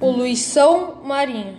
Poluição 0.00 1.02
marinha. 1.04 1.58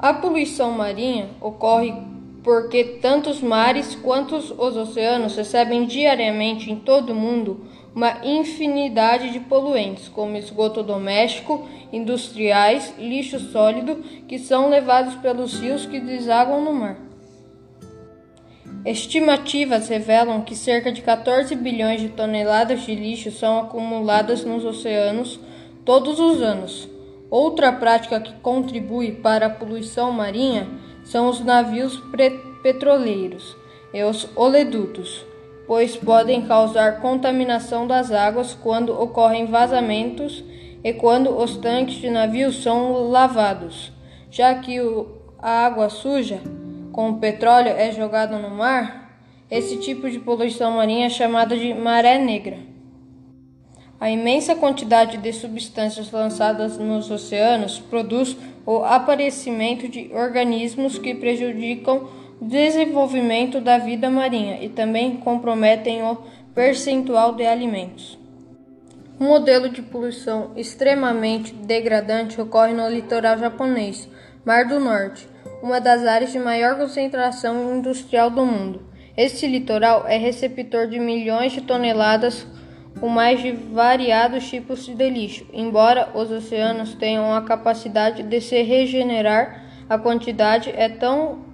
A 0.00 0.12
poluição 0.12 0.72
marinha 0.72 1.28
ocorre 1.40 1.94
porque 2.42 2.82
tanto 3.00 3.30
os 3.30 3.40
mares 3.40 3.94
quanto 3.94 4.34
os 4.34 4.50
oceanos 4.50 5.36
recebem 5.36 5.86
diariamente 5.86 6.72
em 6.72 6.76
todo 6.76 7.10
o 7.10 7.14
mundo 7.14 7.68
uma 7.94 8.18
infinidade 8.24 9.30
de 9.30 9.38
poluentes, 9.38 10.08
como 10.08 10.36
esgoto 10.36 10.82
doméstico, 10.82 11.68
industriais, 11.92 12.92
lixo 12.98 13.38
sólido, 13.38 14.02
que 14.26 14.40
são 14.40 14.68
levados 14.68 15.14
pelos 15.14 15.60
rios 15.60 15.86
que 15.86 16.00
desaguam 16.00 16.64
no 16.64 16.72
mar. 16.72 16.98
Estimativas 18.84 19.88
revelam 19.88 20.42
que 20.42 20.56
cerca 20.56 20.90
de 20.90 21.00
14 21.00 21.54
bilhões 21.54 22.00
de 22.00 22.08
toneladas 22.08 22.80
de 22.80 22.96
lixo 22.96 23.30
são 23.30 23.60
acumuladas 23.60 24.44
nos 24.44 24.64
oceanos 24.64 25.38
todos 25.88 26.20
os 26.20 26.42
anos. 26.42 26.86
Outra 27.30 27.72
prática 27.72 28.20
que 28.20 28.34
contribui 28.42 29.10
para 29.10 29.46
a 29.46 29.50
poluição 29.50 30.12
marinha 30.12 30.68
são 31.02 31.30
os 31.30 31.40
navios 31.40 31.98
petroleiros 32.62 33.56
e 33.94 34.04
os 34.04 34.28
oleodutos, 34.36 35.24
pois 35.66 35.96
podem 35.96 36.42
causar 36.42 37.00
contaminação 37.00 37.86
das 37.86 38.12
águas 38.12 38.52
quando 38.52 39.00
ocorrem 39.00 39.46
vazamentos 39.46 40.44
e 40.84 40.92
quando 40.92 41.30
os 41.30 41.56
tanques 41.56 41.94
de 41.94 42.10
navios 42.10 42.62
são 42.62 43.08
lavados, 43.08 43.90
já 44.30 44.54
que 44.56 44.76
a 45.38 45.64
água 45.64 45.88
suja 45.88 46.38
com 46.92 47.12
o 47.12 47.18
petróleo 47.18 47.70
é 47.70 47.92
jogada 47.92 48.36
no 48.36 48.50
mar, 48.50 49.18
esse 49.50 49.78
tipo 49.78 50.10
de 50.10 50.18
poluição 50.18 50.72
marinha 50.72 51.06
é 51.06 51.10
chamada 51.10 51.56
de 51.56 51.72
maré 51.72 52.18
negra. 52.18 52.67
A 54.00 54.08
imensa 54.08 54.54
quantidade 54.54 55.16
de 55.16 55.32
substâncias 55.32 56.12
lançadas 56.12 56.78
nos 56.78 57.10
oceanos 57.10 57.80
produz 57.80 58.36
o 58.64 58.84
aparecimento 58.84 59.88
de 59.88 60.10
organismos 60.14 60.98
que 60.98 61.16
prejudicam 61.16 62.08
o 62.40 62.44
desenvolvimento 62.44 63.60
da 63.60 63.76
vida 63.76 64.08
marinha 64.08 64.62
e 64.62 64.68
também 64.68 65.16
comprometem 65.16 66.04
o 66.04 66.16
percentual 66.54 67.34
de 67.34 67.44
alimentos. 67.44 68.16
Um 69.20 69.26
modelo 69.26 69.68
de 69.68 69.82
poluição 69.82 70.52
extremamente 70.56 71.52
degradante 71.52 72.40
ocorre 72.40 72.72
no 72.72 72.88
litoral 72.88 73.36
japonês, 73.36 74.08
Mar 74.44 74.64
do 74.64 74.78
Norte, 74.78 75.28
uma 75.60 75.80
das 75.80 76.06
áreas 76.06 76.30
de 76.30 76.38
maior 76.38 76.76
concentração 76.78 77.76
industrial 77.76 78.30
do 78.30 78.46
mundo. 78.46 78.80
Este 79.16 79.48
litoral 79.48 80.06
é 80.06 80.16
receptor 80.16 80.86
de 80.86 81.00
milhões 81.00 81.50
de 81.50 81.62
toneladas 81.62 82.46
com 83.00 83.08
mais 83.08 83.40
de 83.40 83.52
variados 83.52 84.48
tipos 84.48 84.86
de 84.86 85.10
lixo. 85.10 85.46
Embora 85.52 86.10
os 86.14 86.30
oceanos 86.30 86.94
tenham 86.94 87.32
a 87.32 87.42
capacidade 87.42 88.22
de 88.22 88.40
se 88.40 88.62
regenerar, 88.62 89.64
a 89.88 89.98
quantidade 89.98 90.70
é 90.70 90.88
tão 90.88 91.46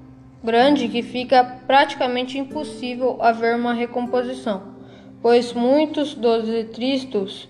grande 0.43 0.89
que 0.89 1.03
fica 1.03 1.43
praticamente 1.67 2.39
impossível 2.39 3.19
haver 3.23 3.57
uma 3.57 3.73
recomposição, 3.73 4.75
pois 5.23 5.53
muitos 5.53 6.15
dos 6.15 6.47
detritos 6.47 7.49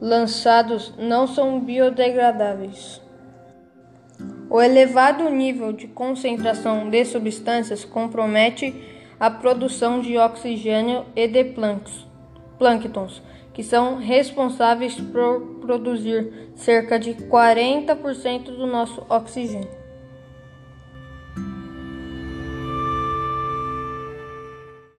lançados 0.00 0.94
não 0.98 1.26
são 1.26 1.60
biodegradáveis. 1.60 3.00
O 4.48 4.60
elevado 4.60 5.28
nível 5.30 5.72
de 5.72 5.86
concentração 5.86 6.88
de 6.88 7.04
substâncias 7.04 7.84
compromete 7.84 8.74
a 9.18 9.30
produção 9.30 10.00
de 10.00 10.16
oxigênio 10.16 11.04
e 11.14 11.28
de 11.28 11.44
plânctons, 12.60 13.22
que 13.54 13.64
são 13.64 13.96
responsáveis 13.96 14.94
por 14.94 15.40
produzir 15.62 16.50
cerca 16.54 16.98
de 16.98 17.14
40% 17.14 18.44
do 18.44 18.66
nosso 18.66 19.02
oxigênio. 19.08 19.79